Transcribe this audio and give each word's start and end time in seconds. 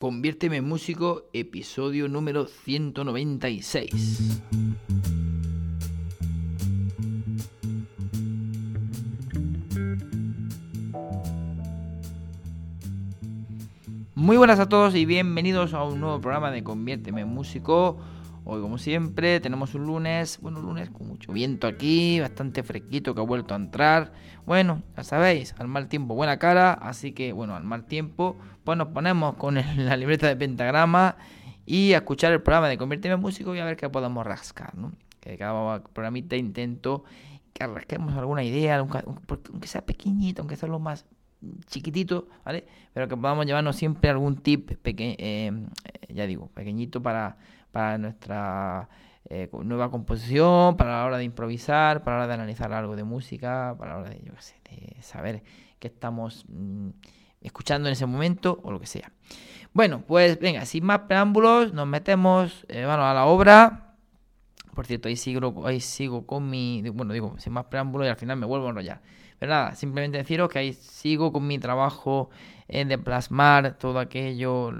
Conviérteme 0.00 0.56
en 0.56 0.66
músico, 0.66 1.24
episodio 1.34 2.08
número 2.08 2.46
196. 2.46 4.40
Muy 14.14 14.38
buenas 14.38 14.58
a 14.58 14.70
todos 14.70 14.94
y 14.94 15.04
bienvenidos 15.04 15.74
a 15.74 15.84
un 15.84 16.00
nuevo 16.00 16.18
programa 16.18 16.50
de 16.50 16.64
Conviérteme 16.64 17.20
en 17.20 17.28
músico. 17.28 17.98
Hoy, 18.52 18.60
como 18.62 18.78
siempre, 18.78 19.38
tenemos 19.38 19.76
un 19.76 19.86
lunes, 19.86 20.40
bueno, 20.42 20.58
un 20.58 20.66
lunes 20.66 20.90
con 20.90 21.06
mucho 21.06 21.32
viento 21.32 21.68
aquí, 21.68 22.18
bastante 22.18 22.64
fresquito 22.64 23.14
que 23.14 23.20
ha 23.20 23.24
vuelto 23.24 23.54
a 23.54 23.56
entrar. 23.56 24.12
Bueno, 24.44 24.82
ya 24.96 25.04
sabéis, 25.04 25.54
al 25.58 25.68
mal 25.68 25.86
tiempo 25.86 26.16
buena 26.16 26.40
cara, 26.40 26.72
así 26.72 27.12
que, 27.12 27.32
bueno, 27.32 27.54
al 27.54 27.62
mal 27.62 27.84
tiempo, 27.84 28.36
pues 28.64 28.76
nos 28.76 28.88
ponemos 28.88 29.36
con 29.36 29.54
la 29.54 29.96
libreta 29.96 30.26
de 30.26 30.34
pentagrama 30.34 31.16
y 31.64 31.92
a 31.92 31.98
escuchar 31.98 32.32
el 32.32 32.42
programa 32.42 32.68
de 32.68 32.76
Convertirme 32.76 33.14
en 33.14 33.20
Músico 33.20 33.54
y 33.54 33.60
a 33.60 33.64
ver 33.64 33.76
qué 33.76 33.88
podemos 33.88 34.26
rascar, 34.26 34.76
¿no? 34.76 34.94
Que 35.20 35.38
cada 35.38 35.84
programita 35.84 36.34
intento 36.34 37.04
que 37.52 37.64
rasquemos 37.68 38.14
alguna 38.16 38.42
idea, 38.42 38.78
aunque 38.78 39.68
sea 39.68 39.86
pequeñito, 39.86 40.42
aunque 40.42 40.56
sea 40.56 40.68
lo 40.68 40.80
más 40.80 41.06
chiquitito, 41.68 42.26
¿vale? 42.44 42.66
Pero 42.94 43.06
que 43.06 43.16
podamos 43.16 43.46
llevarnos 43.46 43.76
siempre 43.76 44.10
algún 44.10 44.38
tip, 44.38 44.72
pequeño, 44.82 45.14
eh, 45.18 45.52
ya 46.08 46.26
digo, 46.26 46.48
pequeñito 46.48 47.00
para 47.00 47.36
para 47.70 47.98
nuestra 47.98 48.88
eh, 49.32 49.48
nueva 49.52 49.90
composición, 49.90 50.76
para 50.76 50.90
la 50.98 51.04
hora 51.04 51.18
de 51.18 51.24
improvisar, 51.24 52.02
para 52.02 52.16
la 52.16 52.24
hora 52.24 52.28
de 52.28 52.34
analizar 52.34 52.72
algo 52.72 52.96
de 52.96 53.04
música, 53.04 53.76
para 53.78 53.92
la 53.92 54.00
hora 54.00 54.10
de, 54.10 54.20
yo 54.24 54.34
qué 54.34 54.42
sé, 54.42 54.56
de 54.68 55.02
saber 55.02 55.44
qué 55.78 55.86
estamos 55.86 56.44
mm, 56.48 56.88
escuchando 57.40 57.88
en 57.88 57.92
ese 57.92 58.06
momento 58.06 58.60
o 58.64 58.72
lo 58.72 58.80
que 58.80 58.86
sea. 58.86 59.12
Bueno, 59.72 60.02
pues 60.06 60.40
venga, 60.40 60.64
sin 60.64 60.84
más 60.84 61.00
preámbulos, 61.00 61.72
nos 61.72 61.86
metemos 61.86 62.66
eh, 62.68 62.82
a 62.82 63.14
la 63.14 63.26
obra. 63.26 63.94
Por 64.74 64.86
cierto, 64.86 65.08
ahí 65.08 65.14
sigo, 65.14 65.64
ahí 65.64 65.80
sigo 65.80 66.26
con 66.26 66.50
mi. 66.50 66.82
Bueno, 66.92 67.12
digo, 67.12 67.36
sin 67.38 67.52
más 67.52 67.66
preámbulos 67.66 68.06
y 68.08 68.10
al 68.10 68.16
final 68.16 68.36
me 68.36 68.46
vuelvo 68.46 68.66
a 68.66 68.70
enrollar. 68.70 69.00
Pero 69.38 69.50
nada, 69.50 69.76
simplemente 69.76 70.18
deciros 70.18 70.48
que 70.48 70.58
ahí 70.58 70.72
sigo 70.72 71.32
con 71.32 71.46
mi 71.46 71.60
trabajo 71.60 72.30
eh, 72.66 72.84
de 72.84 72.98
plasmar 72.98 73.78
todo 73.78 74.00
aquello 74.00 74.72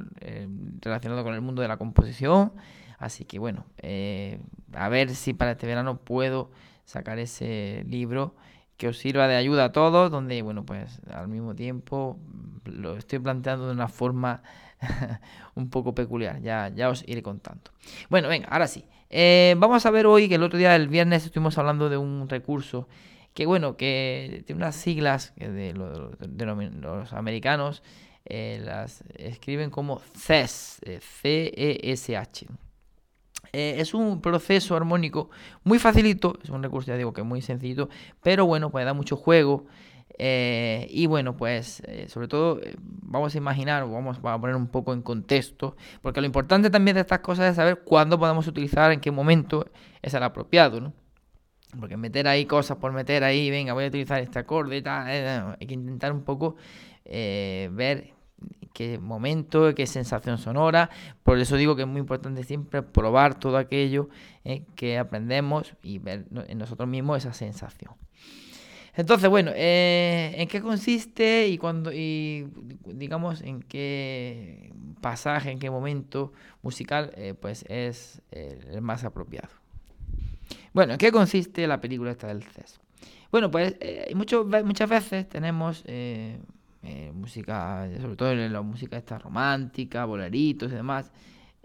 relacionado 0.80 1.22
con 1.22 1.34
el 1.34 1.40
mundo 1.40 1.62
de 1.62 1.68
la 1.68 1.76
composición. 1.76 2.52
Así 3.00 3.24
que 3.24 3.38
bueno, 3.38 3.64
eh, 3.78 4.38
a 4.74 4.90
ver 4.90 5.14
si 5.14 5.32
para 5.32 5.52
este 5.52 5.66
verano 5.66 5.96
puedo 5.96 6.50
sacar 6.84 7.18
ese 7.18 7.82
libro 7.88 8.34
que 8.76 8.88
os 8.88 8.98
sirva 8.98 9.26
de 9.26 9.36
ayuda 9.36 9.64
a 9.64 9.72
todos, 9.72 10.10
donde, 10.10 10.42
bueno, 10.42 10.66
pues 10.66 11.00
al 11.10 11.28
mismo 11.28 11.54
tiempo 11.54 12.18
lo 12.64 12.96
estoy 12.96 13.18
planteando 13.18 13.66
de 13.66 13.72
una 13.72 13.88
forma 13.88 14.42
un 15.54 15.70
poco 15.70 15.94
peculiar, 15.94 16.42
ya, 16.42 16.68
ya 16.68 16.90
os 16.90 17.02
iré 17.08 17.22
contando. 17.22 17.70
Bueno, 18.10 18.28
venga, 18.28 18.48
ahora 18.48 18.68
sí. 18.68 18.84
Eh, 19.08 19.54
vamos 19.56 19.84
a 19.86 19.90
ver 19.90 20.06
hoy 20.06 20.28
que 20.28 20.34
el 20.34 20.42
otro 20.42 20.58
día, 20.58 20.76
el 20.76 20.88
viernes, 20.88 21.24
estuvimos 21.24 21.56
hablando 21.56 21.88
de 21.88 21.96
un 21.96 22.28
recurso 22.28 22.86
que, 23.32 23.46
bueno, 23.46 23.78
que 23.78 24.42
tiene 24.46 24.62
unas 24.62 24.76
siglas 24.76 25.32
de 25.36 25.72
los, 25.72 27.12
americanos, 27.14 27.82
eh, 28.26 28.60
las 28.62 29.04
escriben 29.16 29.70
como 29.70 30.00
CES, 30.00 30.80
C-E-S-H. 31.22 32.46
Eh, 33.52 33.76
es 33.78 33.94
un 33.94 34.20
proceso 34.20 34.76
armónico 34.76 35.30
muy 35.64 35.78
facilito, 35.78 36.38
es 36.42 36.50
un 36.50 36.62
recurso, 36.62 36.88
ya 36.88 36.96
digo 36.96 37.12
que 37.12 37.22
muy 37.22 37.42
sencillo, 37.42 37.88
pero 38.22 38.46
bueno, 38.46 38.70
pues 38.70 38.84
da 38.84 38.94
mucho 38.94 39.16
juego. 39.16 39.66
Eh, 40.22 40.86
y 40.90 41.06
bueno, 41.06 41.36
pues 41.36 41.82
eh, 41.86 42.06
sobre 42.08 42.28
todo 42.28 42.60
vamos 42.84 43.34
a 43.34 43.38
imaginar, 43.38 43.88
vamos 43.88 44.18
a 44.22 44.38
poner 44.38 44.54
un 44.54 44.68
poco 44.68 44.92
en 44.92 45.02
contexto, 45.02 45.76
porque 46.02 46.20
lo 46.20 46.26
importante 46.26 46.68
también 46.68 46.96
de 46.96 47.00
estas 47.00 47.20
cosas 47.20 47.50
es 47.50 47.56
saber 47.56 47.80
cuándo 47.84 48.18
podemos 48.18 48.46
utilizar, 48.46 48.92
en 48.92 49.00
qué 49.00 49.10
momento 49.10 49.66
es 50.02 50.12
el 50.12 50.22
apropiado, 50.22 50.80
¿no? 50.80 50.92
Porque 51.78 51.96
meter 51.96 52.28
ahí 52.28 52.44
cosas 52.44 52.76
por 52.76 52.92
meter 52.92 53.24
ahí, 53.24 53.48
venga, 53.48 53.72
voy 53.72 53.84
a 53.84 53.88
utilizar 53.88 54.20
este 54.20 54.40
acorde 54.40 54.76
y 54.78 54.82
tal, 54.82 55.56
hay 55.58 55.66
que 55.66 55.74
intentar 55.74 56.12
un 56.12 56.22
poco 56.22 56.56
ver 57.04 58.12
qué 58.72 58.98
momento, 58.98 59.74
qué 59.74 59.86
sensación 59.86 60.38
sonora. 60.38 60.90
Por 61.22 61.38
eso 61.38 61.56
digo 61.56 61.76
que 61.76 61.82
es 61.82 61.88
muy 61.88 62.00
importante 62.00 62.44
siempre 62.44 62.82
probar 62.82 63.38
todo 63.38 63.56
aquello 63.56 64.08
eh, 64.44 64.64
que 64.76 64.98
aprendemos 64.98 65.74
y 65.82 65.98
ver 65.98 66.26
en 66.48 66.58
nosotros 66.58 66.88
mismos 66.88 67.18
esa 67.18 67.32
sensación. 67.32 67.94
Entonces, 68.94 69.30
bueno, 69.30 69.52
eh, 69.54 70.34
¿en 70.36 70.48
qué 70.48 70.60
consiste 70.60 71.48
y 71.48 71.58
cuando 71.58 71.92
y 71.92 72.48
digamos 72.84 73.40
en 73.40 73.62
qué 73.62 74.72
pasaje, 75.00 75.50
en 75.50 75.58
qué 75.58 75.70
momento 75.70 76.32
musical, 76.62 77.12
eh, 77.16 77.34
pues 77.40 77.64
es 77.68 78.20
el 78.32 78.82
más 78.82 79.04
apropiado? 79.04 79.48
Bueno, 80.72 80.92
¿en 80.94 80.98
qué 80.98 81.12
consiste 81.12 81.66
la 81.66 81.80
película 81.80 82.10
esta 82.10 82.26
del 82.26 82.42
CES? 82.42 82.80
Bueno, 83.30 83.50
pues 83.50 83.76
muchas 84.14 84.88
veces 84.88 85.28
tenemos 85.28 85.84
eh, 86.82 87.12
música, 87.12 87.88
sobre 88.00 88.16
todo 88.16 88.32
en 88.32 88.52
la 88.52 88.62
música 88.62 88.96
esta 88.96 89.18
romántica, 89.18 90.04
boleritos 90.04 90.72
y 90.72 90.76
demás, 90.76 91.12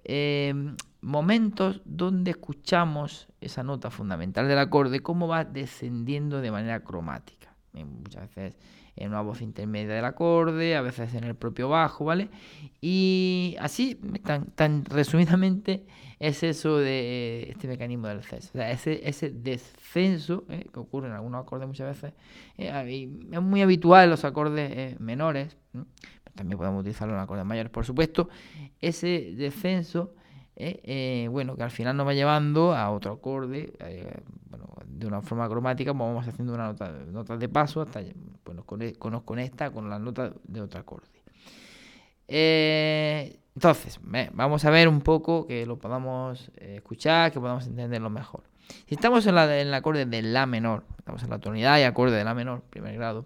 em, 0.03 0.75
momentos 1.01 1.81
donde 1.85 2.31
escuchamos 2.31 3.27
esa 3.39 3.63
nota 3.63 3.89
fundamental 3.91 4.47
del 4.47 4.57
acorde, 4.57 4.99
cómo 4.99 5.27
va 5.27 5.45
descendiendo 5.45 6.41
de 6.41 6.51
manera 6.51 6.81
cromática. 6.81 7.44
Muchas 7.83 8.33
veces 8.33 8.57
en 8.95 9.09
una 9.09 9.21
voz 9.21 9.41
intermedia 9.41 9.95
del 9.95 10.05
acorde, 10.05 10.75
a 10.75 10.81
veces 10.81 11.13
en 11.15 11.25
el 11.25 11.35
propio 11.35 11.69
bajo, 11.69 12.05
¿vale? 12.05 12.29
Y 12.79 13.55
así, 13.59 13.95
tan, 14.23 14.45
tan 14.51 14.85
resumidamente, 14.85 15.85
es 16.19 16.43
eso 16.43 16.77
de 16.77 17.49
este 17.49 17.67
mecanismo 17.67 18.07
del 18.07 18.23
CES. 18.23 18.49
O 18.49 18.53
sea, 18.53 18.71
ese, 18.71 19.07
ese 19.07 19.29
descenso 19.31 20.45
¿eh? 20.49 20.65
que 20.73 20.79
ocurre 20.79 21.07
en 21.07 21.13
algunos 21.13 21.41
acordes 21.41 21.67
muchas 21.67 21.87
veces, 22.01 22.13
eh, 22.57 23.09
es 23.31 23.41
muy 23.41 23.61
habitual 23.61 24.05
en 24.05 24.09
los 24.11 24.23
acordes 24.23 24.71
eh, 24.71 24.95
menores, 24.99 25.57
también 26.35 26.57
podemos 26.57 26.81
utilizarlo 26.81 27.13
en 27.13 27.19
acordes 27.19 27.45
mayores, 27.45 27.71
por 27.71 27.85
supuesto, 27.85 28.29
ese 28.81 29.33
descenso, 29.35 30.13
bueno, 31.29 31.55
que 31.55 31.63
al 31.63 31.71
final 31.71 31.97
nos 31.97 32.07
va 32.07 32.13
llevando 32.13 32.73
a 32.73 32.89
otro 32.91 33.13
acorde, 33.13 33.73
bueno, 34.49 34.67
de 34.85 35.07
una 35.07 35.21
forma 35.21 35.47
cromática, 35.49 35.93
pues 35.93 36.07
vamos 36.07 36.27
haciendo 36.27 36.53
una 36.53 36.67
nota, 36.67 36.91
notas 37.11 37.39
de 37.39 37.49
paso 37.49 37.81
hasta 37.81 38.01
pues 38.43 38.55
nos, 38.55 39.23
conecta 39.23 39.71
con 39.71 39.89
la 39.89 39.99
nota 39.99 40.31
de 40.43 40.61
otro 40.61 40.79
acorde. 40.79 41.07
Eh, 42.27 43.39
entonces, 43.55 43.99
vamos 44.33 44.65
a 44.65 44.69
ver 44.69 44.87
un 44.87 45.01
poco 45.01 45.47
que 45.47 45.65
lo 45.65 45.77
podamos 45.77 46.51
eh, 46.57 46.75
escuchar, 46.77 47.31
que 47.31 47.39
podamos 47.39 47.67
entenderlo 47.67 48.09
mejor. 48.09 48.43
Si 48.87 48.95
estamos 48.95 49.25
en, 49.27 49.35
la, 49.35 49.45
en 49.59 49.67
el 49.67 49.73
acorde 49.73 50.05
de 50.05 50.21
La 50.21 50.45
menor, 50.45 50.83
estamos 50.97 51.23
en 51.23 51.29
la 51.29 51.39
tonalidad 51.39 51.79
y 51.79 51.83
acorde 51.83 52.17
de 52.17 52.23
La 52.23 52.33
menor, 52.33 52.61
primer 52.69 52.95
grado, 52.95 53.25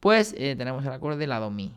pues 0.00 0.34
eh, 0.38 0.56
tenemos 0.56 0.84
el 0.84 0.92
acorde 0.92 1.18
de 1.18 1.26
La 1.26 1.38
Do 1.38 1.50
Mi. 1.50 1.72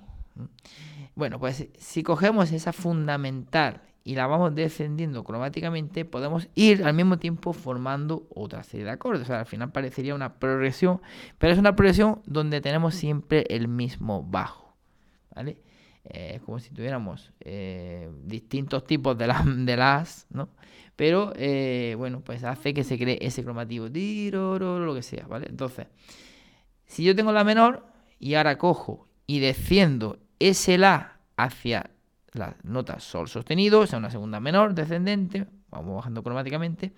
Bueno, 1.15 1.39
pues 1.39 1.67
si 1.77 2.01
cogemos 2.01 2.51
esa 2.51 2.73
fundamental 2.73 3.81
y 4.03 4.15
la 4.15 4.27
vamos 4.27 4.53
descendiendo 4.53 5.23
cromáticamente, 5.23 6.03
podemos 6.03 6.49
ir 6.55 6.83
al 6.83 6.93
mismo 6.93 7.19
tiempo 7.19 7.53
formando 7.53 8.27
otra 8.35 8.63
serie 8.63 8.85
de 8.85 8.91
acordes. 8.91 9.23
O 9.23 9.25
sea, 9.25 9.39
al 9.39 9.45
final 9.45 9.71
parecería 9.71 10.13
una 10.13 10.39
progresión, 10.39 11.01
pero 11.37 11.53
es 11.53 11.59
una 11.59 11.75
progresión 11.75 12.21
donde 12.25 12.59
tenemos 12.59 12.95
siempre 12.95 13.45
el 13.49 13.67
mismo 13.67 14.23
bajo. 14.23 14.75
¿Vale? 15.33 15.57
Es 16.03 16.41
como 16.41 16.59
si 16.59 16.69
tuviéramos 16.71 17.31
eh, 17.39 18.11
distintos 18.25 18.85
tipos 18.85 19.17
de, 19.17 19.33
de 19.57 19.77
las, 19.77 20.27
¿no? 20.29 20.49
Pero, 20.95 21.33
eh, 21.35 21.95
bueno, 21.97 22.21
pues 22.21 22.43
hace 22.43 22.73
que 22.73 22.83
se 22.83 22.99
cree 22.99 23.17
ese 23.21 23.43
cromativo, 23.43 23.87
lo 23.87 24.93
que 24.93 25.01
sea, 25.01 25.25
¿vale? 25.27 25.47
Entonces, 25.49 25.87
si 26.85 27.03
yo 27.03 27.15
tengo 27.15 27.31
la 27.31 27.43
menor 27.43 27.87
y 28.19 28.35
ahora 28.35 28.57
cojo 28.57 29.07
y 29.25 29.39
desciendo 29.39 30.19
ese 30.39 30.77
la 30.77 31.19
hacia 31.35 31.89
la 32.33 32.55
nota 32.63 32.99
sol 32.99 33.27
sostenido, 33.27 33.81
o 33.81 33.87
sea, 33.87 33.99
una 33.99 34.09
segunda 34.09 34.39
menor 34.39 34.73
descendente, 34.73 35.47
vamos 35.69 35.95
bajando 35.95 36.23
cromáticamente, 36.23 36.93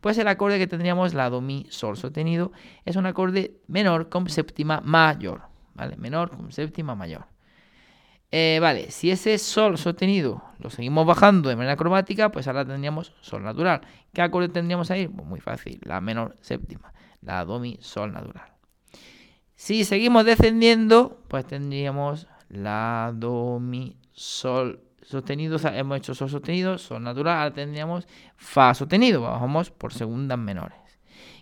pues 0.00 0.18
el 0.18 0.28
acorde 0.28 0.58
que 0.58 0.66
tendríamos, 0.66 1.14
la 1.14 1.30
do 1.30 1.40
mi 1.40 1.66
sol 1.70 1.96
sostenido, 1.96 2.52
es 2.84 2.96
un 2.96 3.06
acorde 3.06 3.60
menor 3.66 4.08
con 4.08 4.28
séptima 4.28 4.80
mayor, 4.80 5.42
¿vale? 5.74 5.96
Menor 5.96 6.30
con 6.30 6.52
séptima 6.52 6.94
mayor. 6.94 7.26
Eh, 8.32 8.58
vale, 8.60 8.90
si 8.90 9.10
ese 9.10 9.38
sol 9.38 9.78
sostenido 9.78 10.42
lo 10.58 10.68
seguimos 10.68 11.06
bajando 11.06 11.48
de 11.48 11.56
manera 11.56 11.76
cromática, 11.76 12.32
pues 12.32 12.48
ahora 12.48 12.64
tendríamos 12.64 13.12
sol 13.20 13.44
natural. 13.44 13.82
¿Qué 14.12 14.20
acorde 14.20 14.48
tendríamos 14.48 14.90
ahí? 14.90 15.06
Pues 15.06 15.26
muy 15.26 15.40
fácil, 15.40 15.80
la 15.84 16.00
menor 16.00 16.36
séptima, 16.40 16.92
la 17.20 17.44
do 17.44 17.60
mi 17.60 17.78
sol 17.80 18.12
natural. 18.12 18.52
Si 19.54 19.84
seguimos 19.84 20.24
descendiendo, 20.24 21.22
pues 21.28 21.46
tendríamos 21.46 22.26
la 22.48 23.12
do 23.14 23.58
mi 23.60 23.96
sol 24.12 24.85
sostenido, 25.06 25.58
hemos 25.72 25.98
hecho 25.98 26.14
sol 26.14 26.28
sostenido, 26.28 26.78
sol 26.78 27.02
natural, 27.02 27.38
ahora 27.38 27.54
tendríamos 27.54 28.06
fa 28.36 28.74
sostenido, 28.74 29.22
bajamos 29.22 29.70
por 29.70 29.92
segundas 29.92 30.38
menores. 30.38 30.78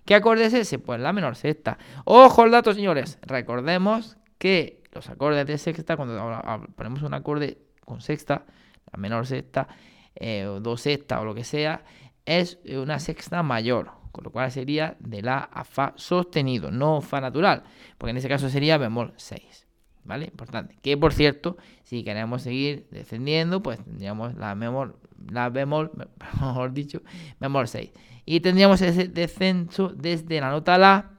¿Qué 0.05 0.15
acorde 0.15 0.45
es 0.45 0.55
ese? 0.55 0.79
Pues 0.79 1.01
la 1.01 1.13
menor 1.13 1.35
sexta. 1.35 1.79
Ojo 2.05 2.43
al 2.43 2.51
dato, 2.51 2.75
señores. 2.75 3.19
Recordemos 3.23 4.19
que 4.39 4.83
los 4.93 5.09
acordes 5.09 5.47
de 5.47 5.57
sexta, 5.57 5.97
cuando 5.97 6.15
ponemos 6.77 7.03
un 7.03 7.15
acorde 7.15 7.59
con 7.85 8.03
sexta, 8.03 8.45
la 8.93 8.99
menor 8.99 9.27
sexta, 9.27 9.67
eh, 10.15 10.47
o 10.47 10.61
do 10.61 10.77
sexta 10.77 11.21
o 11.21 11.25
lo 11.25 11.35
que 11.35 11.43
sea, 11.43 11.85
es 12.27 12.59
una 12.69 12.99
sexta 12.99 13.43
mayor, 13.43 13.91
con 14.13 14.25
lo 14.25 14.31
cual 14.31 14.53
sería 14.53 14.97
de 15.01 15.23
la 15.23 15.39
a 15.39 15.65
fa 15.65 15.95
sostenido, 15.97 16.71
no 16.71 17.01
fa 17.01 17.21
natural, 17.21 17.65
porque 17.97 18.11
en 18.11 18.19
ese 18.19 18.29
caso 18.29 18.49
sería 18.49 18.79
bemol 18.79 19.13
6. 19.17 19.64
¿Vale? 20.05 20.27
Importante. 20.27 20.77
Que 20.83 20.97
por 20.97 21.13
cierto, 21.13 21.57
si 21.83 22.05
queremos 22.05 22.43
seguir 22.43 22.87
descendiendo, 22.91 23.63
pues 23.63 23.83
tendríamos 23.83 24.35
la 24.35 24.55
bemol, 24.55 24.97
la 25.31 25.49
bemol, 25.49 25.91
mejor 26.41 26.73
dicho, 26.73 27.03
bemol 27.41 27.69
6. 27.69 27.91
Y 28.27 28.41
tendríamos 28.41 28.81
ese 28.83 29.09
descenso 29.09 29.89
desde 29.89 30.41
la 30.41 30.51
nota 30.51 30.79
La 30.79 31.11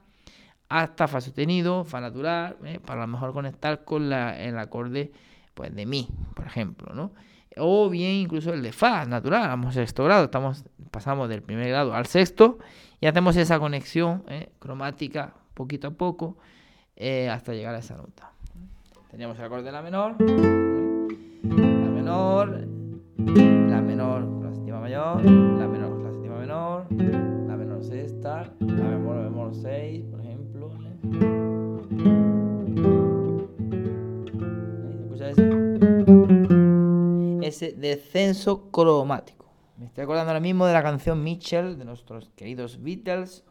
hasta 0.68 1.06
Fa 1.08 1.20
sostenido, 1.20 1.84
Fa 1.84 2.00
natural, 2.00 2.56
¿eh? 2.64 2.80
para 2.84 3.02
a 3.02 3.06
lo 3.06 3.12
mejor 3.12 3.32
conectar 3.32 3.84
con 3.84 4.08
la, 4.10 4.40
el 4.40 4.58
acorde 4.58 5.12
pues, 5.54 5.74
de 5.74 5.86
Mi, 5.86 6.08
por 6.34 6.46
ejemplo, 6.46 6.94
¿no? 6.94 7.12
O 7.58 7.88
bien 7.88 8.12
incluso 8.12 8.52
el 8.52 8.62
de 8.62 8.72
Fa 8.72 9.04
natural, 9.06 9.48
vamos 9.48 9.74
sexto 9.74 10.04
grado, 10.04 10.24
estamos, 10.24 10.64
pasamos 10.90 11.28
del 11.28 11.42
primer 11.42 11.68
grado 11.68 11.94
al 11.94 12.06
sexto 12.06 12.58
y 13.00 13.06
hacemos 13.06 13.36
esa 13.36 13.58
conexión 13.58 14.24
¿eh? 14.28 14.50
cromática 14.58 15.34
poquito 15.54 15.88
a 15.88 15.90
poco 15.92 16.36
eh, 16.96 17.30
hasta 17.30 17.54
llegar 17.54 17.74
a 17.74 17.78
esa 17.78 17.96
nota. 17.96 18.32
Teníamos 19.10 19.38
el 19.38 19.44
acorde 19.44 19.64
de 19.64 19.72
la 19.72 19.82
menor, 19.82 20.16
la 20.20 21.90
menor, 21.90 22.66
la 23.18 23.80
menor 23.80 24.24
con 24.24 24.44
la 24.44 24.52
séptima 24.52 24.80
mayor, 24.80 25.24
la 25.24 25.68
menor 25.68 25.90
con 25.90 26.04
la 26.04 26.12
séptima 26.12 26.38
menor, 26.38 26.86
la 26.90 27.56
menor 27.56 27.82
sexta, 27.84 28.52
la 28.60 28.88
bemol, 28.88 29.22
bemol 29.24 29.54
6, 29.54 30.04
por 30.10 30.20
ejemplo. 30.20 30.70
¿Escucha 35.04 35.30
ese? 35.30 35.66
ese 37.46 37.72
descenso 37.72 38.70
cromático. 38.70 39.46
Me 39.78 39.86
estoy 39.86 40.04
acordando 40.04 40.30
ahora 40.30 40.40
mismo 40.40 40.66
de 40.66 40.72
la 40.72 40.82
canción 40.82 41.22
Mitchell 41.22 41.78
de 41.78 41.84
nuestros 41.84 42.30
queridos 42.34 42.82
Beatles. 42.82 43.44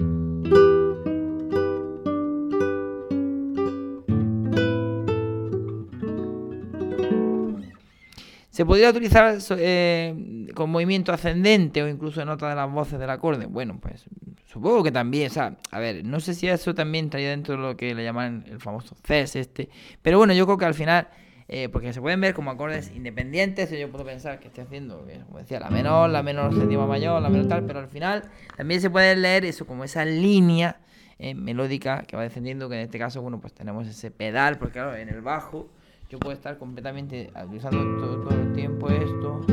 ¿Se 8.55 8.65
podría 8.65 8.89
utilizar 8.89 9.37
eh, 9.57 10.47
con 10.55 10.69
movimiento 10.69 11.11
ascendente 11.11 11.83
o 11.83 11.89
incluso 11.89 12.21
en 12.21 12.29
otra 12.29 12.51
de 12.51 12.55
las 12.55 12.71
voces 12.71 12.97
del 12.97 13.09
acorde? 13.09 13.47
Bueno, 13.47 13.77
pues 13.81 14.05
supongo 14.45 14.81
que 14.81 14.93
también, 14.93 15.29
o 15.29 15.33
sea, 15.33 15.57
a 15.71 15.79
ver, 15.79 16.05
no 16.05 16.21
sé 16.21 16.33
si 16.33 16.47
eso 16.47 16.73
también 16.73 17.03
estaría 17.03 17.31
dentro 17.31 17.57
de 17.57 17.61
lo 17.61 17.75
que 17.75 17.93
le 17.93 18.05
llaman 18.05 18.45
el 18.47 18.61
famoso 18.61 18.95
CES 19.03 19.35
este, 19.35 19.67
pero 20.01 20.19
bueno, 20.19 20.31
yo 20.31 20.45
creo 20.45 20.57
que 20.57 20.63
al 20.63 20.73
final, 20.73 21.09
eh, 21.49 21.67
porque 21.67 21.91
se 21.91 21.99
pueden 21.99 22.21
ver 22.21 22.33
como 22.33 22.49
acordes 22.49 22.93
independientes, 22.95 23.69
yo 23.71 23.91
puedo 23.91 24.05
pensar 24.05 24.39
que 24.39 24.47
estoy 24.47 24.63
haciendo, 24.63 25.05
eh, 25.09 25.19
como 25.25 25.39
decía, 25.39 25.59
la 25.59 25.69
menor, 25.69 26.09
la 26.09 26.23
menor 26.23 26.55
séptima 26.55 26.87
mayor, 26.87 27.21
la 27.21 27.27
menor 27.27 27.49
tal, 27.49 27.65
pero 27.65 27.79
al 27.79 27.89
final 27.89 28.23
también 28.55 28.79
se 28.79 28.89
puede 28.89 29.17
leer 29.17 29.43
eso 29.43 29.67
como 29.67 29.83
esa 29.83 30.05
línea 30.05 30.79
melódica 31.19 32.03
que 32.03 32.15
va 32.15 32.23
descendiendo, 32.23 32.69
que 32.69 32.75
en 32.75 32.81
este 32.83 32.99
caso, 32.99 33.21
bueno, 33.21 33.41
pues 33.41 33.51
tenemos 33.51 33.85
ese 33.85 34.11
pedal, 34.11 34.57
porque 34.57 34.75
claro, 34.75 34.95
en 34.95 35.09
el 35.09 35.19
bajo 35.19 35.67
yo 36.09 36.19
puedo 36.19 36.33
estar 36.33 36.57
completamente 36.57 37.31
utilizando 37.45 37.79
todo, 37.99 38.29
el 38.31 38.53
tiempo 38.53 38.89
esto. 38.89 39.45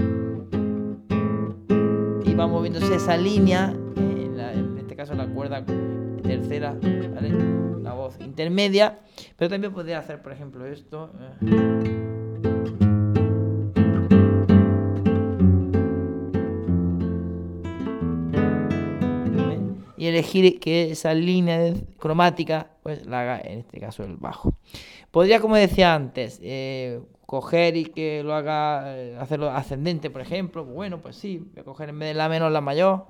Y 2.25 2.35
va 2.35 2.47
moviéndose 2.47 2.95
esa 2.95 3.17
línea 3.17 3.75
en, 3.97 4.79
este 4.79 4.97
caso 4.97 5.15
la 5.15 5.27
cuerda 5.27 5.65
tercera 6.23 6.77
la 7.83 7.95
voz 7.95 8.19
intermedia. 8.21 9.01
Pero 9.37 9.51
también 9.51 9.73
podría 9.73 9.99
hacer 9.99 10.23
por 10.23 10.33
ejemplo 10.33 10.67
esto 10.67 11.11
¿eh? 11.41 12.03
y 20.03 20.07
elegir 20.09 20.59
que 20.59 20.91
esa 20.91 21.15
línea 21.15 21.75
cromática 21.97 22.72
pues 22.83 23.07
la 23.07 23.21
haga 23.21 23.41
en 23.41 23.61
este 23.61 23.79
caso 23.81 24.05
el 24.05 24.17
bajo 24.17 24.55
Podría, 25.11 25.41
como 25.41 25.57
decía 25.57 25.95
antes, 25.95 26.41
eh, 26.43 27.01
coger 27.27 27.77
y 27.77 27.85
que 27.85 28.23
lo 28.23 28.35
haga, 28.35 28.97
eh, 28.97 29.17
hacerlo 29.21 29.51
ascendente, 29.51 30.09
por 30.09 30.23
ejemplo. 30.23 30.65
Bueno, 30.65 31.03
pues 31.03 31.17
sí, 31.17 31.47
voy 31.53 31.61
a 31.61 31.65
coger 31.65 31.91
en 31.91 31.99
vez 31.99 32.09
de 32.09 32.15
la 32.15 32.31
menor 32.31 32.51
la 32.51 32.63
mayor. 32.63 33.05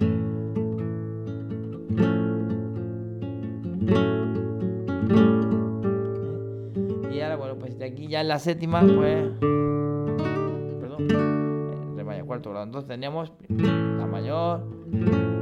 Y 7.12 7.20
ahora, 7.20 7.36
bueno, 7.36 7.56
pues 7.60 7.78
de 7.78 7.84
aquí 7.84 8.08
ya 8.08 8.22
en 8.22 8.28
la 8.28 8.40
séptima, 8.40 8.80
pues. 8.80 9.28
Perdón. 10.80 11.06
Eh, 11.98 12.02
re 12.02 12.24
cuarto 12.24 12.50
grado. 12.50 12.64
Entonces 12.64 12.88
teníamos 12.88 13.32
la 13.48 14.06
mayor, 14.06 14.66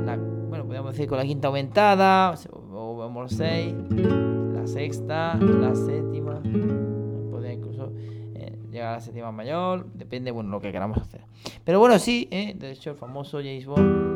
la, 0.04 0.16
bueno, 0.16 0.64
podríamos 0.64 0.92
decir 0.92 1.08
con 1.08 1.16
la 1.16 1.24
quinta 1.24 1.48
aumentada, 1.48 2.36
vemos 3.20 3.32
seis 3.32 3.74
la 4.54 4.66
sexta, 4.66 5.34
la 5.36 5.74
séptima, 5.74 6.40
podría 7.30 7.52
incluso 7.52 7.92
eh, 8.34 8.56
llegar 8.70 8.88
a 8.88 8.92
la 8.92 9.00
séptima 9.00 9.30
mayor, 9.30 9.86
depende, 9.92 10.30
bueno, 10.30 10.50
lo 10.50 10.60
que 10.60 10.72
queramos 10.72 10.98
hacer. 10.98 11.20
Pero 11.64 11.80
bueno, 11.80 11.98
sí, 11.98 12.28
eh, 12.30 12.54
de 12.56 12.70
hecho, 12.70 12.90
el 12.90 12.96
famoso 12.96 13.38
James 13.38 13.66
Bond. 13.66 14.10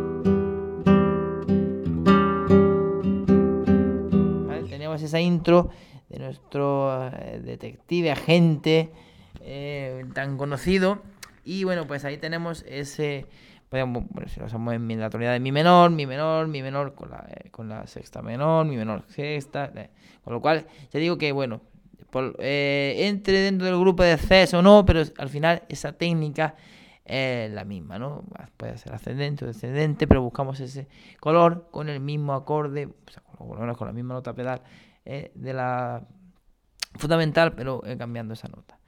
Teníamos 4.70 5.02
esa 5.02 5.20
intro 5.20 5.70
de 6.08 6.18
nuestro 6.18 7.08
eh, 7.08 7.40
detective, 7.44 8.10
agente 8.10 8.90
tan 10.14 10.38
conocido. 10.38 11.00
Y 11.44 11.64
bueno, 11.64 11.86
pues 11.86 12.06
ahí 12.06 12.16
tenemos 12.16 12.64
ese 12.66 13.26
si 14.26 14.40
lo 14.40 14.46
hacemos 14.46 14.74
en 14.74 15.00
la 15.00 15.10
tonalidad 15.10 15.32
de 15.32 15.40
mi 15.40 15.52
menor, 15.52 15.90
mi 15.90 16.06
menor, 16.06 16.46
mi 16.48 16.62
menor 16.62 16.94
con 16.94 17.10
la, 17.10 17.26
eh, 17.28 17.50
con 17.50 17.68
la 17.68 17.86
sexta 17.86 18.22
menor, 18.22 18.66
mi 18.66 18.76
menor 18.76 19.04
sexta, 19.08 19.70
eh, 19.74 19.90
con 20.22 20.32
lo 20.32 20.40
cual 20.40 20.66
ya 20.92 21.00
digo 21.00 21.18
que 21.18 21.32
bueno, 21.32 21.60
eh, 22.38 22.94
entre 23.08 23.40
dentro 23.40 23.66
del 23.66 23.78
grupo 23.78 24.02
de 24.02 24.16
Cs 24.16 24.54
o 24.54 24.62
no, 24.62 24.84
pero 24.84 25.02
al 25.18 25.28
final 25.28 25.62
esa 25.68 25.92
técnica 25.92 26.54
es 27.04 27.50
la 27.50 27.64
misma, 27.64 27.98
¿no? 27.98 28.24
Puede 28.56 28.78
ser 28.78 28.94
ascendente 28.94 29.44
o 29.44 29.48
descendente, 29.48 30.06
pero 30.06 30.22
buscamos 30.22 30.60
ese 30.60 30.88
color 31.20 31.68
con 31.70 31.88
el 31.88 32.00
mismo 32.00 32.32
acorde, 32.32 32.86
o 32.86 33.10
sea, 33.10 33.22
con 33.74 33.86
la 33.86 33.92
misma 33.92 34.14
nota 34.14 34.34
pedal 34.34 34.62
de 35.04 35.52
la 35.52 36.06
fundamental, 36.94 37.54
pero 37.54 37.82
cambiando 37.98 38.32
esa 38.34 38.48
nota. 38.48 38.78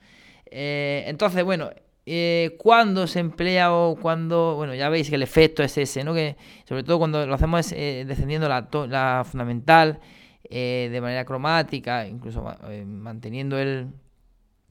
entonces, 0.47 1.45
bueno, 1.45 1.71
eh, 2.09 2.55
cuando 2.59 3.09
se 3.09 3.19
emplea 3.19 3.73
o 3.75 3.97
cuando, 3.97 4.55
bueno, 4.55 4.77
ya 4.77 4.89
veis 4.89 5.09
que 5.09 5.17
el 5.17 5.25
efecto 5.25 5.65
es 5.65 5.77
ese, 5.77 6.05
¿no? 6.05 6.15
Que 6.15 6.37
sobre 6.65 6.85
todo 6.85 6.99
cuando 6.99 7.27
lo 7.27 7.35
hacemos 7.35 7.73
eh, 7.73 8.05
descendiendo 8.07 8.49
la, 8.49 9.25
fundamental 9.29 9.99
eh, 10.45 10.89
de 10.93 11.01
manera 11.01 11.25
cromática, 11.25 12.07
incluso 12.07 12.45
manteniendo 12.87 13.59
el, 13.59 13.89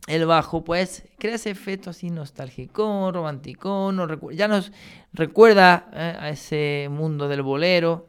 el 0.08 0.26
bajo, 0.26 0.64
pues 0.64 1.04
crea 1.20 1.36
ese 1.36 1.50
efecto 1.50 1.90
así 1.90 2.10
nostálgico, 2.10 3.12
romántico, 3.12 3.92
ya 4.32 4.48
nos 4.48 4.72
recuerda 5.12 5.90
a 5.92 6.30
ese 6.30 6.88
mundo 6.90 7.28
del 7.28 7.42
bolero 7.42 8.06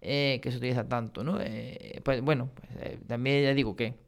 que 0.00 0.40
se 0.44 0.56
utiliza 0.56 0.88
tanto, 0.88 1.24
¿no? 1.24 1.40
pues 2.04 2.20
bueno, 2.22 2.50
pues, 2.54 3.04
también 3.08 3.42
ya 3.42 3.54
digo 3.54 3.74
que 3.74 4.05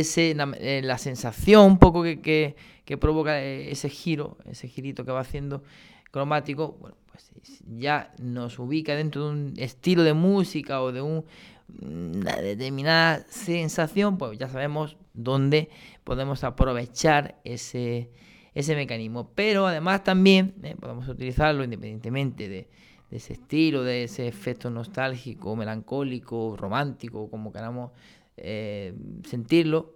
ese, 0.00 0.34
la, 0.34 0.98
sensación 0.98 1.64
un 1.64 1.78
poco 1.78 2.02
que 2.02 2.56
que 2.84 2.98
provoca 2.98 3.40
eh, 3.40 3.70
ese 3.70 3.88
giro, 3.88 4.36
ese 4.44 4.68
girito 4.68 5.04
que 5.04 5.12
va 5.12 5.20
haciendo 5.20 5.62
cromático, 6.10 6.76
bueno, 6.80 6.96
pues 7.10 7.32
ya 7.76 8.12
nos 8.18 8.58
ubica 8.58 8.94
dentro 8.94 9.26
de 9.26 9.32
un 9.32 9.54
estilo 9.56 10.02
de 10.02 10.12
música 10.12 10.82
o 10.82 10.92
de 10.92 11.02
una 11.02 12.36
determinada 12.36 13.24
sensación, 13.28 14.18
pues 14.18 14.38
ya 14.38 14.48
sabemos 14.48 14.96
dónde 15.14 15.70
podemos 16.04 16.44
aprovechar 16.44 17.40
ese, 17.44 18.10
ese 18.54 18.74
mecanismo. 18.76 19.30
Pero 19.34 19.66
además 19.66 20.04
también 20.04 20.54
eh, 20.62 20.76
podemos 20.78 21.08
utilizarlo 21.08 21.64
independientemente 21.64 22.48
de, 22.48 22.68
ese 23.10 23.34
estilo, 23.34 23.84
de 23.84 24.04
ese 24.04 24.26
efecto 24.26 24.70
nostálgico, 24.70 25.54
melancólico, 25.54 26.56
romántico, 26.56 27.30
como 27.30 27.52
queramos 27.52 27.92
eh, 28.36 28.94
sentirlo, 29.24 29.94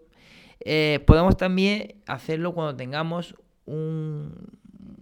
eh, 0.60 1.02
podemos 1.06 1.36
también 1.36 1.96
hacerlo 2.06 2.52
cuando 2.52 2.76
tengamos 2.76 3.34
una, 3.66 4.32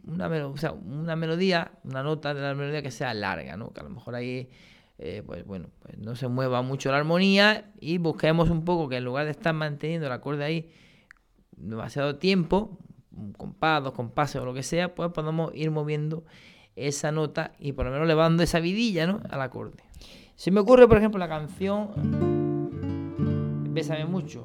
una 0.07 1.16
melodía, 1.16 1.73
una 1.85 2.02
nota 2.02 2.35
de 2.35 2.40
la 2.40 2.55
melodía 2.55 2.83
que 2.83 2.90
sea 2.90 3.14
larga, 3.14 3.57
¿no? 3.57 3.73
que 3.73 3.81
a 3.81 3.85
lo 3.85 3.90
mejor 3.90 4.14
ahí 4.14 4.49
eh, 4.99 5.23
pues 5.26 5.45
bueno, 5.45 5.69
pues 5.81 5.99
no 5.99 6.16
se 6.16 6.26
mueva 6.28 6.62
mucho 6.62 6.90
la 6.90 6.97
armonía 6.97 7.71
y 7.81 7.99
busquemos 7.99 8.49
un 8.49 8.64
poco 8.64 8.88
que 8.88 8.97
en 8.97 9.05
lugar 9.05 9.26
de 9.26 9.33
estar 9.33 9.52
manteniendo 9.52 10.07
el 10.07 10.12
acorde 10.12 10.45
ahí 10.45 10.71
demasiado 11.57 12.16
tiempo, 12.16 12.78
un 13.12 13.33
compás, 13.33 13.83
dos 13.83 13.93
compases 13.93 14.40
o 14.40 14.45
lo 14.45 14.55
que 14.55 14.62
sea, 14.62 14.95
pues 14.95 15.11
podemos 15.12 15.55
ir 15.55 15.71
moviendo 15.71 16.25
esa 16.76 17.12
nota 17.12 17.52
y 17.59 17.73
por 17.73 17.87
lo 17.87 17.93
menos 17.93 18.07
levando 18.07 18.43
esa 18.43 18.61
vidilla 18.61 19.07
¿no? 19.07 19.21
al 19.28 19.43
acorde. 19.43 19.83
Se 20.35 20.50
me 20.50 20.61
ocurre, 20.61 20.88
por 20.88 20.99
ejemplo, 20.99 21.19
la 21.19 21.28
canción 21.28 22.36
Bésame 23.76 24.06
mucho. 24.06 24.42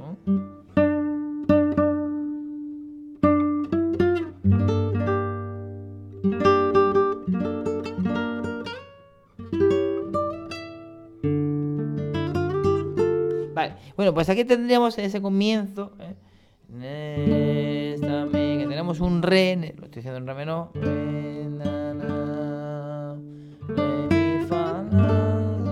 Vale, 13.53 13.75
bueno, 13.95 14.13
pues 14.13 14.27
aquí 14.27 14.43
tendríamos 14.43 14.97
ese 14.97 15.21
comienzo. 15.21 15.93
¿eh? 16.01 17.95
Tenemos 17.97 18.99
un 18.99 19.23
re, 19.23 19.55
lo 19.55 19.85
estoy 19.85 20.01
diciendo 20.01 20.17
en 20.17 20.27
re 20.27 20.33
menor. 20.33 20.71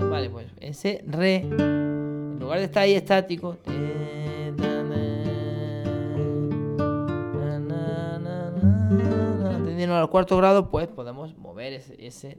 Vale, 0.08 0.30
pues 0.30 0.46
ese 0.60 1.04
re 1.06 1.99
lugar 2.50 2.68
de 2.68 2.80
ahí 2.80 2.94
estático, 2.94 3.56
atendiendo 9.44 9.94
al 9.94 10.10
cuarto 10.10 10.36
grado, 10.36 10.68
pues 10.68 10.88
podemos 10.88 11.38
mover 11.38 11.74
ese, 11.74 11.94
ese 12.04 12.38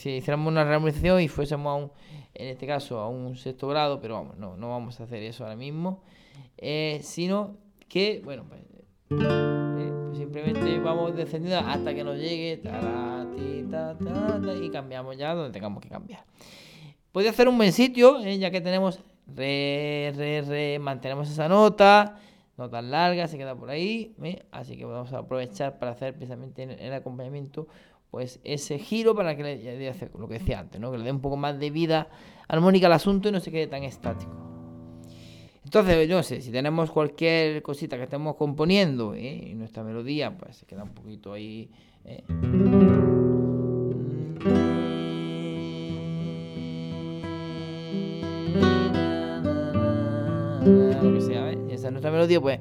si 0.00 0.12
hiciéramos 0.12 0.50
una 0.50 0.64
rearmonización 0.64 1.20
y 1.20 1.28
fuésemos 1.28 1.70
a 1.70 1.74
un, 1.74 1.92
en 2.32 2.48
este 2.48 2.66
caso 2.66 2.98
a 3.00 3.08
un 3.08 3.36
sexto 3.36 3.68
grado, 3.68 4.00
pero 4.00 4.14
vamos, 4.14 4.38
no, 4.38 4.56
no 4.56 4.70
vamos 4.70 4.98
a 4.98 5.04
hacer 5.04 5.22
eso 5.22 5.44
ahora 5.44 5.56
mismo, 5.56 6.02
eh, 6.56 7.00
sino 7.02 7.58
que, 7.86 8.22
bueno, 8.24 8.46
pues, 8.48 8.62
eh, 8.62 8.84
pues 9.10 10.18
simplemente 10.18 10.78
vamos 10.78 11.14
descendiendo 11.14 11.58
hasta 11.68 11.94
que 11.94 12.02
nos 12.02 12.16
llegue 12.16 12.62
y 14.62 14.70
cambiamos 14.70 15.18
ya 15.18 15.34
donde 15.34 15.52
tengamos 15.52 15.82
que 15.82 15.90
cambiar. 15.90 16.24
Puede 17.12 17.28
hacer 17.28 17.46
un 17.46 17.58
buen 17.58 17.72
sitio, 17.72 18.20
eh, 18.20 18.38
ya 18.38 18.50
que 18.50 18.62
tenemos 18.62 19.00
re, 19.26 20.14
re, 20.16 20.42
re, 20.42 20.78
mantenemos 20.78 21.30
esa 21.30 21.46
nota, 21.46 22.16
no 22.56 22.70
tan 22.70 22.90
larga, 22.90 23.28
se 23.28 23.36
queda 23.36 23.54
por 23.54 23.68
ahí, 23.68 24.14
así 24.50 24.78
que 24.78 24.86
vamos 24.86 25.12
a 25.12 25.18
aprovechar 25.18 25.78
para 25.78 25.90
hacer 25.90 26.14
precisamente 26.14 26.62
el 26.62 26.92
acompañamiento 26.94 27.68
pues 28.10 28.40
ese 28.44 28.78
giro 28.78 29.14
para 29.14 29.36
que 29.36 29.42
le, 29.42 29.94
lo 30.18 30.28
que 30.28 30.34
decía 30.34 30.58
antes, 30.58 30.80
¿no? 30.80 30.90
que 30.90 30.98
le 30.98 31.04
dé 31.04 31.12
un 31.12 31.20
poco 31.20 31.36
más 31.36 31.58
de 31.58 31.70
vida 31.70 32.08
armónica 32.48 32.86
al 32.86 32.92
asunto 32.92 33.28
y 33.28 33.32
no 33.32 33.40
se 33.40 33.50
quede 33.50 33.66
tan 33.68 33.84
estático. 33.84 34.32
Entonces, 35.64 36.08
yo 36.08 36.16
no 36.16 36.22
sé, 36.22 36.40
si 36.40 36.50
tenemos 36.50 36.90
cualquier 36.90 37.62
cosita 37.62 37.96
que 37.96 38.04
estemos 38.04 38.34
componiendo 38.34 39.14
¿eh? 39.14 39.50
y 39.50 39.54
nuestra 39.54 39.84
melodía, 39.84 40.36
pues 40.36 40.56
se 40.56 40.66
queda 40.66 40.82
un 40.82 40.94
poquito 40.94 41.32
ahí. 41.32 41.70
¿eh? 42.04 42.24
Lo 51.02 51.14
que 51.14 51.20
sea, 51.20 51.52
¿eh? 51.52 51.58
Esa 51.70 51.86
es 51.86 51.92
nuestra 51.92 52.10
melodía, 52.10 52.40
pues. 52.40 52.58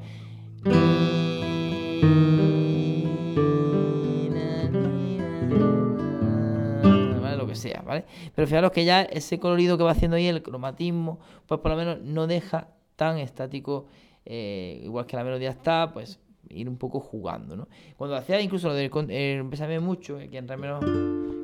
Pero 8.36 8.48
fijaros 8.48 8.72
que 8.72 8.86
ya 8.86 9.02
ese 9.02 9.40
colorido 9.40 9.78
que 9.78 9.84
va 9.84 9.92
haciendo 9.92 10.18
ahí, 10.18 10.28
el 10.28 10.42
cromatismo, 10.42 11.20
pues 11.48 11.60
por 11.62 11.72
lo 11.72 11.78
menos 11.78 12.02
no 12.02 12.28
deja 12.28 12.70
tan 12.96 13.18
estático, 13.18 13.88
eh, 14.26 14.82
igual 14.84 15.06
que 15.06 15.16
la 15.16 15.24
melodía 15.24 15.52
está, 15.52 15.92
pues 15.94 16.20
ir 16.50 16.68
un 16.68 16.78
poco 16.78 17.00
jugando, 17.00 17.56
¿no? 17.56 17.68
Cuando 17.98 18.16
hacía 18.16 18.42
incluso 18.42 18.68
lo 18.68 18.74
del 18.74 18.92
eh, 19.10 19.80
mucho, 19.80 20.18
aquí 20.18 20.38
en 20.38 20.48
re 20.48 20.58
menor, 20.58 20.86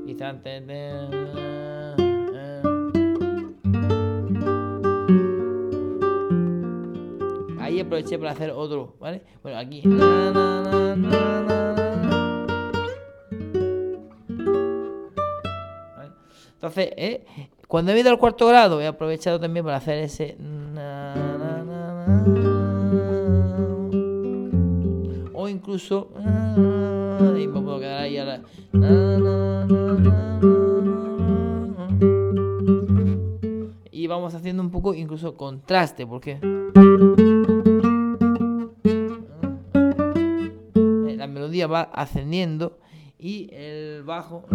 quizá 0.06 0.30
antes 0.30 0.64
Ahí 7.60 7.80
aproveché 7.80 8.18
para 8.20 8.32
hacer 8.32 8.52
otro, 8.52 8.96
¿vale? 9.00 9.24
Bueno, 9.42 9.58
aquí. 9.58 9.82
Entonces, 16.66 16.94
eh, 16.98 17.24
cuando 17.68 17.92
he 17.92 18.00
ido 18.00 18.10
al 18.10 18.18
cuarto 18.18 18.48
grado, 18.48 18.82
he 18.82 18.88
aprovechado 18.88 19.40
también 19.40 19.64
para 19.64 19.78
hacer 19.78 20.00
ese. 20.00 20.36
O 25.32 25.48
incluso. 25.48 26.10
Y 27.38 27.48
me 27.48 27.62
puedo 27.62 27.80
quedar 27.80 28.02
ahí. 28.02 28.18
Y 33.92 34.08
vamos 34.08 34.34
haciendo 34.34 34.64
un 34.64 34.72
poco 34.72 34.96
incluso 34.96 35.38
contraste, 35.38 36.08
porque. 36.08 36.40
La 41.16 41.28
melodía 41.28 41.68
va 41.68 41.82
ascendiendo 41.82 42.80
y 43.20 43.54
el 43.54 44.02
bajo. 44.04 44.46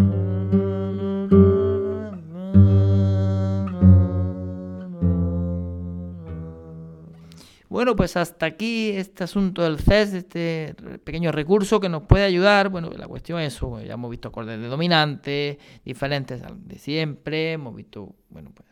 Bueno, 7.70 7.94
pues 7.94 8.16
hasta 8.16 8.46
aquí 8.46 8.90
este 8.90 9.22
asunto 9.22 9.62
del 9.62 9.78
CES, 9.78 10.14
este 10.14 10.74
pequeño 11.04 11.30
recurso 11.30 11.78
que 11.78 11.88
nos 11.88 12.02
puede 12.02 12.24
ayudar. 12.24 12.68
Bueno, 12.68 12.90
la 12.90 13.06
cuestión 13.06 13.38
es 13.38 13.54
eso, 13.54 13.80
ya 13.80 13.94
hemos 13.94 14.10
visto 14.10 14.26
acordes 14.26 14.60
de 14.60 14.66
dominante, 14.66 15.56
diferentes 15.84 16.42
de 16.42 16.78
siempre, 16.78 17.52
hemos 17.52 17.76
visto, 17.76 18.16
bueno, 18.28 18.50
pues 18.52 18.68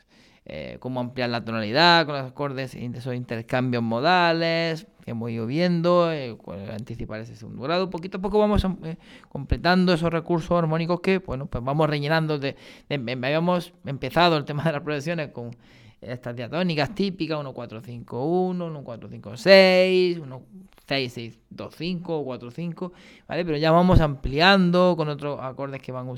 eh, 0.46 0.78
cómo 0.80 0.98
ampliar 0.98 1.30
la 1.30 1.44
tonalidad 1.44 2.06
con 2.06 2.16
los 2.16 2.26
acordes, 2.26 2.74
esos 2.74 3.14
intercambios 3.14 3.84
modales 3.84 4.88
que 5.04 5.12
hemos 5.12 5.30
ido 5.30 5.46
viendo, 5.46 6.12
eh, 6.12 6.36
anticipar 6.72 7.20
ese 7.20 7.36
segundo 7.36 7.62
grado. 7.62 7.90
Poquito 7.90 8.18
a 8.18 8.20
poco 8.20 8.40
vamos 8.40 8.66
eh, 8.82 8.96
completando 9.28 9.92
esos 9.92 10.12
recursos 10.12 10.50
armónicos 10.58 11.00
que, 11.02 11.18
bueno, 11.18 11.46
pues 11.46 11.62
vamos 11.62 11.88
rellenando. 11.88 12.40
De, 12.40 12.56
habíamos 12.90 13.74
empezado 13.84 14.36
el 14.36 14.44
tema 14.44 14.64
de 14.64 14.72
las 14.72 14.82
progresiones 14.82 15.28
con 15.28 15.52
estas 16.00 16.36
diatónicas 16.36 16.94
típicas, 16.94 17.38
1, 17.38 17.52
4, 17.52 17.80
5, 17.80 18.24
1, 18.24 18.66
1, 18.66 18.84
4, 18.84 19.08
5, 19.08 19.36
6, 19.36 20.18
1, 20.18 20.42
6, 20.86 21.12
6, 21.12 21.38
2, 21.50 21.74
5, 21.74 22.24
4, 22.24 22.50
5, 22.50 22.92
¿vale? 23.26 23.44
Pero 23.44 23.56
ya 23.56 23.70
vamos 23.70 24.00
ampliando 24.00 24.94
con 24.96 25.08
otros 25.08 25.38
acordes 25.42 25.82
que 25.82 25.92
van 25.92 26.08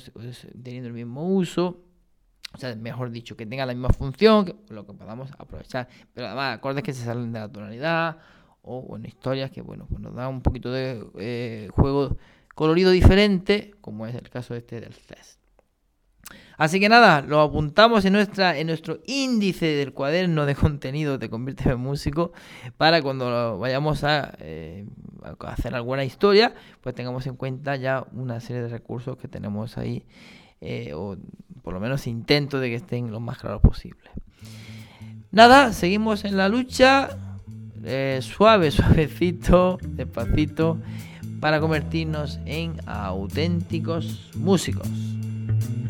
teniendo 0.63 0.89
el 0.89 0.95
mismo 0.95 1.29
uso. 1.29 1.83
O 2.53 2.59
sea, 2.59 2.75
mejor 2.75 3.11
dicho, 3.11 3.37
que 3.37 3.47
tengan 3.47 3.69
la 3.69 3.75
misma 3.75 3.91
función, 3.91 4.45
que, 4.45 4.57
lo 4.69 4.85
que 4.85 4.93
podamos 4.93 5.31
aprovechar. 5.39 5.89
Pero 6.13 6.27
además, 6.27 6.57
acordes 6.57 6.83
que 6.83 6.93
se 6.93 7.05
salen 7.05 7.33
de 7.33 7.39
la 7.39 7.49
tonalidad, 7.49 8.19
o 8.63 8.83
bueno, 8.83 9.07
historias 9.07 9.51
que 9.51 9.63
bueno, 9.63 9.87
pues 9.89 10.01
nos 10.01 10.15
dan 10.15 10.29
un 10.29 10.43
poquito 10.43 10.71
de 10.71 11.05
eh, 11.19 11.69
juego 11.73 12.17
colorido 12.55 12.91
diferente, 12.91 13.73
como 13.81 14.07
es 14.07 14.15
el 14.15 14.29
caso 14.29 14.55
este 14.55 14.81
del 14.81 14.95
CES. 14.95 15.39
Así 16.61 16.79
que 16.79 16.91
nada, 16.91 17.23
lo 17.23 17.41
apuntamos 17.41 18.05
en, 18.05 18.13
nuestra, 18.13 18.59
en 18.59 18.67
nuestro 18.67 18.99
índice 19.07 19.65
del 19.65 19.95
cuaderno 19.95 20.45
de 20.45 20.55
contenido 20.55 21.17
de 21.17 21.31
Convierte 21.31 21.71
en 21.71 21.81
Músico 21.81 22.33
para 22.77 23.01
cuando 23.01 23.59
vayamos 23.59 24.05
eh, 24.07 24.85
a, 25.23 25.53
hacer 25.53 25.75
alguna 25.75 26.05
historia, 26.05 26.53
pues 26.83 26.95
tengamos 26.95 27.27
en 27.27 27.37
cuenta 27.37 27.77
ya 27.77 28.05
una 28.13 28.41
serie 28.41 28.61
de 28.61 28.69
recursos 28.69 29.17
que 29.17 29.27
tenemos 29.27 29.79
ahí, 29.79 30.05
eh, 30.61 30.93
o 30.93 31.17
por 31.63 31.73
lo 31.73 31.81
menos 31.81 32.07
intento 32.07 32.61
de 32.61 32.69
que 32.69 32.75
estén 32.75 33.11
lo 33.11 33.21
más 33.21 33.39
claros 33.39 33.63
posible. 33.63 34.11
Nada, 35.31 35.73
seguimos 35.73 36.27
en 36.27 36.37
la 36.37 36.51
lucha, 36.51 37.09
eh, 37.85 38.19
suave, 38.21 38.71
suavecito, 38.71 39.79
despacito, 39.83 40.77
para 41.41 41.59
convertirnos 41.59 42.39
en 42.45 42.75
auténticos 42.85 44.31
músicos. 44.37 45.20